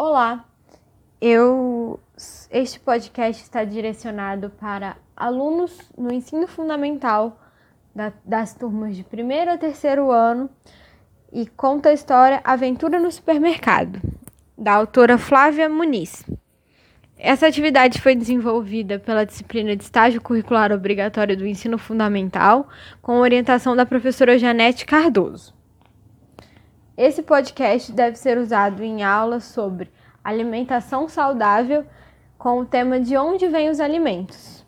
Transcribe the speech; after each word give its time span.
Olá, 0.00 0.44
eu 1.20 1.98
este 2.52 2.78
podcast 2.78 3.42
está 3.42 3.64
direcionado 3.64 4.48
para 4.48 4.96
alunos 5.16 5.76
no 5.98 6.12
ensino 6.12 6.46
fundamental 6.46 7.36
da, 7.92 8.12
das 8.24 8.54
turmas 8.54 8.94
de 8.94 9.02
primeiro 9.02 9.50
a 9.50 9.58
terceiro 9.58 10.12
ano 10.12 10.48
e 11.32 11.48
conta 11.48 11.88
a 11.88 11.92
história 11.92 12.40
Aventura 12.44 13.00
no 13.00 13.10
Supermercado, 13.10 14.00
da 14.56 14.74
autora 14.74 15.18
Flávia 15.18 15.68
Muniz. 15.68 16.24
Essa 17.16 17.48
atividade 17.48 18.00
foi 18.00 18.14
desenvolvida 18.14 19.00
pela 19.00 19.26
disciplina 19.26 19.74
de 19.74 19.82
estágio 19.82 20.22
curricular 20.22 20.70
obrigatório 20.70 21.36
do 21.36 21.44
ensino 21.44 21.76
fundamental, 21.76 22.68
com 23.02 23.18
orientação 23.18 23.74
da 23.74 23.84
professora 23.84 24.38
Janete 24.38 24.86
Cardoso. 24.86 25.57
Esse 26.98 27.22
podcast 27.22 27.92
deve 27.92 28.16
ser 28.16 28.38
usado 28.38 28.82
em 28.82 29.04
aulas 29.04 29.44
sobre 29.44 29.88
alimentação 30.24 31.08
saudável 31.08 31.86
com 32.36 32.58
o 32.58 32.66
tema 32.66 32.98
de 32.98 33.16
onde 33.16 33.46
vêm 33.46 33.70
os 33.70 33.78
alimentos. 33.78 34.66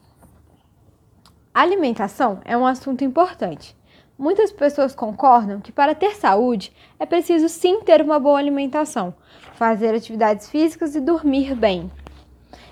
alimentação 1.53 2.41
é 2.45 2.57
um 2.57 2.65
assunto 2.65 3.03
importante. 3.03 3.77
Muitas 4.17 4.53
pessoas 4.53 4.95
concordam 4.95 5.61
que 5.61 5.73
para 5.73 5.93
ter 5.93 6.15
saúde 6.15 6.73
é 7.01 7.05
preciso 7.05 7.49
sim 7.49 7.81
ter 7.81 8.01
uma 8.01 8.21
boa 8.21 8.39
alimentação, 8.39 9.13
fazer 9.55 9.93
atividades 9.93 10.49
físicas 10.49 10.95
e 10.95 11.01
dormir 11.01 11.57
bem. 11.57 11.91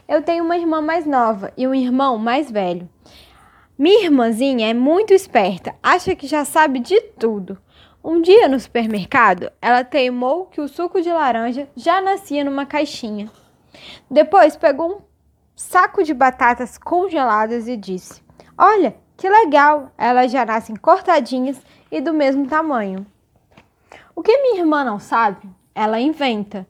Eu 0.07 0.23
tenho 0.23 0.45
uma 0.45 0.57
irmã 0.57 0.80
mais 0.80 1.05
nova 1.05 1.52
e 1.57 1.66
um 1.66 1.75
irmão 1.75 2.16
mais 2.16 2.49
velho. 2.49 2.88
Minha 3.77 4.05
irmãzinha 4.05 4.71
é 4.71 4.75
muito 4.75 5.13
esperta, 5.13 5.75
acha 5.83 6.15
que 6.15 6.29
já 6.29 6.45
sabe 6.45 6.79
de 6.79 7.01
tudo. 7.19 7.59
Um 8.02 8.23
dia 8.23 8.48
no 8.48 8.59
supermercado, 8.61 9.51
ela 9.61 9.83
teimou 9.83 10.47
que 10.47 10.61
o 10.61 10.69
suco 10.69 11.02
de 11.02 11.11
laranja 11.11 11.69
já 11.77 12.01
nascia 12.01 12.45
numa 12.45 12.65
caixinha. 12.65 13.29
Depois 14.09 14.57
pegou 14.57 14.97
um 14.97 15.01
saco 15.57 16.04
de 16.04 16.15
batatas 16.15 16.79
congeladas 16.79 17.66
e 17.66 17.76
disse: 17.76 18.23
Olha, 18.57 18.96
que 19.16 19.29
legal, 19.29 19.91
elas 19.99 20.30
já 20.30 20.46
nascem 20.46 20.76
cortadinhas 20.76 21.60
e 21.91 22.01
do 22.01 22.15
mesmo 22.15 22.46
tamanho. 22.46 23.04
O 24.15 24.23
que 24.23 24.43
minha 24.43 24.60
irmã 24.60 24.85
não 24.85 25.01
sabe, 25.01 25.51
ela 25.74 25.99
inventa. 25.99 26.66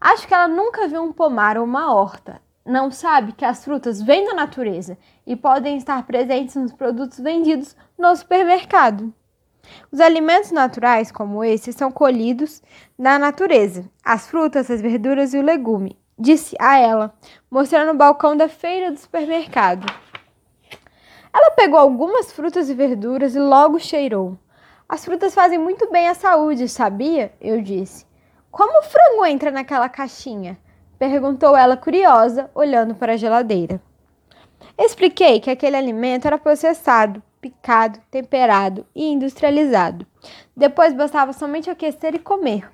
Acho 0.00 0.26
que 0.26 0.34
ela 0.34 0.48
nunca 0.48 0.88
viu 0.88 1.02
um 1.02 1.12
pomar 1.12 1.56
ou 1.56 1.64
uma 1.64 1.94
horta. 1.94 2.42
Não 2.66 2.90
sabe 2.90 3.32
que 3.32 3.44
as 3.44 3.64
frutas 3.64 4.02
vêm 4.02 4.26
da 4.26 4.34
natureza 4.34 4.98
e 5.24 5.36
podem 5.36 5.76
estar 5.76 6.04
presentes 6.04 6.56
nos 6.56 6.72
produtos 6.72 7.20
vendidos 7.20 7.76
no 7.96 8.14
supermercado. 8.16 9.14
Os 9.90 10.00
alimentos 10.00 10.50
naturais, 10.50 11.10
como 11.10 11.44
esse, 11.44 11.72
são 11.72 11.90
colhidos 11.90 12.62
na 12.98 13.18
natureza, 13.18 13.88
as 14.04 14.26
frutas, 14.26 14.70
as 14.70 14.80
verduras 14.80 15.34
e 15.34 15.38
o 15.38 15.42
legume, 15.42 15.98
disse 16.18 16.56
a 16.60 16.78
ela, 16.78 17.14
mostrando 17.50 17.92
o 17.92 17.96
balcão 17.96 18.36
da 18.36 18.48
feira 18.48 18.90
do 18.90 18.98
supermercado. 18.98 19.86
Ela 21.32 21.50
pegou 21.52 21.78
algumas 21.78 22.32
frutas 22.32 22.70
e 22.70 22.74
verduras 22.74 23.34
e 23.34 23.40
logo 23.40 23.80
cheirou. 23.80 24.38
As 24.88 25.04
frutas 25.04 25.34
fazem 25.34 25.58
muito 25.58 25.90
bem 25.90 26.08
à 26.08 26.14
saúde, 26.14 26.68
sabia? 26.68 27.32
Eu 27.40 27.60
disse. 27.60 28.06
Como 28.50 28.78
o 28.78 28.82
frango 28.82 29.26
entra 29.26 29.50
naquela 29.50 29.88
caixinha? 29.88 30.56
perguntou 30.96 31.56
ela 31.56 31.76
curiosa, 31.76 32.50
olhando 32.54 32.94
para 32.94 33.14
a 33.14 33.16
geladeira. 33.16 33.82
Expliquei 34.78 35.40
que 35.40 35.50
aquele 35.50 35.76
alimento 35.76 36.26
era 36.26 36.38
processado 36.38 37.22
picado, 37.44 38.00
temperado 38.10 38.86
e 38.94 39.04
industrializado. 39.04 40.06
Depois 40.56 40.94
bastava 40.94 41.34
somente 41.34 41.68
aquecer 41.68 42.14
e 42.14 42.18
comer. 42.18 42.72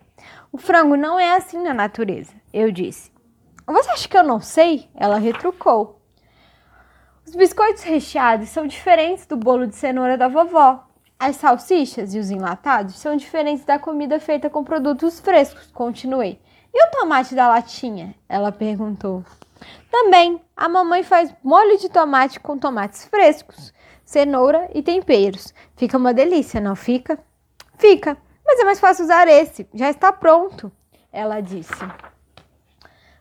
O 0.53 0.59
frango 0.59 0.97
não 0.97 1.19
é 1.19 1.35
assim 1.35 1.61
na 1.61 1.75
natureza, 1.75 2.33
eu 2.53 2.71
disse. 2.71 3.11
Você 3.67 3.91
acha 3.91 4.09
que 4.09 4.17
eu 4.17 4.23
não 4.23 4.41
sei? 4.41 4.89
Ela 4.95 5.19
retrucou. 5.19 6.01
Os 7.27 7.35
biscoitos 7.35 7.83
recheados 7.83 8.49
são 8.49 8.65
diferentes 8.65 9.27
do 9.27 9.37
bolo 9.37 9.67
de 9.67 9.75
cenoura 9.75 10.17
da 10.17 10.28
vovó. 10.28 10.89
As 11.20 11.36
salsichas 11.36 12.14
e 12.14 12.19
os 12.19 12.31
enlatados 12.31 12.98
são 12.98 13.14
diferentes 13.14 13.62
da 13.66 13.78
comida 13.78 14.19
feita 14.19 14.48
com 14.48 14.64
produtos 14.64 15.20
frescos, 15.20 15.70
continuei. 15.70 16.41
E 16.72 16.86
o 16.86 16.91
tomate 16.92 17.34
da 17.34 17.47
latinha? 17.47 18.14
Ela 18.26 18.50
perguntou. 18.50 19.22
Também, 19.91 20.41
a 20.56 20.66
mamãe 20.66 21.03
faz 21.03 21.34
molho 21.44 21.76
de 21.76 21.91
tomate 21.91 22.41
com 22.41 22.56
tomates 22.56 23.04
frescos 23.04 23.70
cenoura 24.03 24.70
e 24.75 24.82
temperos. 24.82 25.53
Fica 25.76 25.98
uma 25.98 26.14
delícia, 26.14 26.58
não 26.58 26.75
fica? 26.75 27.19
Fica, 27.76 28.16
mas 28.44 28.58
é 28.58 28.64
mais 28.64 28.81
fácil 28.81 29.04
usar 29.04 29.28
esse, 29.28 29.69
já 29.75 29.91
está 29.91 30.10
pronto, 30.10 30.72
ela 31.12 31.41
disse. 31.41 31.70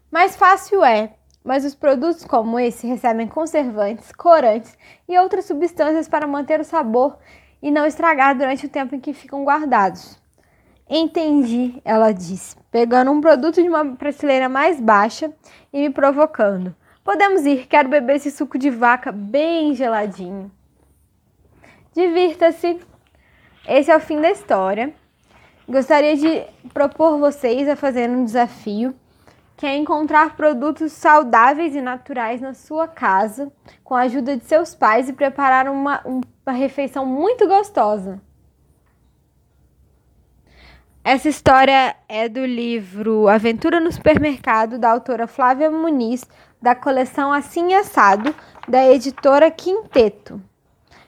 Mais 0.09 0.37
fácil 0.37 0.85
é, 0.85 1.13
mas 1.43 1.65
os 1.65 1.75
produtos 1.75 2.23
como 2.23 2.57
esse 2.57 2.87
recebem 2.87 3.27
conservantes, 3.27 4.11
corantes 4.13 4.75
e 5.07 5.19
outras 5.19 5.45
substâncias 5.45 6.07
para 6.07 6.25
manter 6.25 6.61
o 6.61 6.65
sabor 6.65 7.17
e 7.61 7.71
não 7.71 7.85
estragar 7.85 8.37
durante 8.37 8.65
o 8.65 8.69
tempo 8.69 8.95
em 8.95 8.99
que 8.99 9.13
ficam 9.13 9.43
guardados. 9.43 10.19
Entendi, 10.89 11.79
ela 11.85 12.11
disse, 12.11 12.55
pegando 12.71 13.11
um 13.11 13.21
produto 13.21 13.61
de 13.61 13.69
uma 13.69 13.95
prateleira 13.95 14.49
mais 14.49 14.81
baixa 14.81 15.31
e 15.71 15.81
me 15.81 15.89
provocando. 15.89 16.75
Podemos 17.03 17.45
ir, 17.45 17.67
quero 17.67 17.89
beber 17.89 18.15
esse 18.15 18.31
suco 18.31 18.57
de 18.57 18.69
vaca 18.69 19.11
bem 19.11 19.75
geladinho. 19.75 20.51
Divirta-se! 21.93 22.79
Esse 23.67 23.91
é 23.91 23.95
o 23.95 23.99
fim 23.99 24.19
da 24.19 24.31
história. 24.31 24.93
Gostaria 25.67 26.15
de 26.15 26.43
propor 26.73 27.19
vocês 27.19 27.69
a 27.69 27.75
fazer 27.75 28.09
um 28.09 28.25
desafio 28.25 28.95
que 29.55 29.65
é 29.65 29.75
encontrar 29.75 30.35
produtos 30.37 30.93
saudáveis 30.93 31.75
e 31.75 31.81
naturais 31.81 32.39
na 32.39 32.53
sua 32.53 32.87
casa 32.87 33.51
com 33.83 33.93
a 33.93 34.01
ajuda 34.01 34.37
de 34.37 34.45
seus 34.45 34.73
pais 34.73 35.09
e 35.09 35.13
preparar 35.13 35.67
uma, 35.67 36.01
uma 36.49 36.57
refeição 36.57 37.05
muito 37.05 37.47
gostosa. 37.47 38.19
Essa 41.03 41.29
história 41.29 41.95
é 42.07 42.27
do 42.27 42.43
livro 42.43 43.27
Aventura 43.27 43.79
no 43.79 43.91
Supermercado, 43.91 44.79
da 44.79 44.91
autora 44.91 45.27
Flávia 45.27 45.69
Muniz, 45.69 46.25
da 46.59 46.73
coleção 46.73 47.31
Assim 47.31 47.73
Assado, 47.75 48.35
da 48.67 48.85
editora 48.91 49.51
Quinteto. 49.51 50.41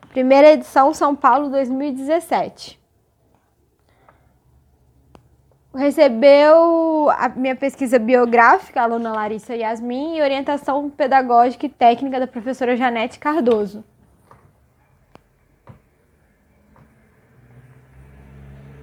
Primeira 0.10 0.52
edição 0.52 0.94
São 0.94 1.16
Paulo 1.16 1.50
2017. 1.50 2.80
Recebeu 5.74 7.10
a 7.10 7.30
minha 7.30 7.56
pesquisa 7.56 7.98
biográfica, 7.98 8.82
aluna 8.82 9.14
Larissa 9.14 9.56
Yasmin, 9.56 10.18
e 10.18 10.22
orientação 10.22 10.90
pedagógica 10.90 11.66
e 11.66 11.70
técnica 11.70 12.20
da 12.20 12.28
professora 12.28 12.76
Janete 12.76 13.18
Cardoso. 13.18 13.84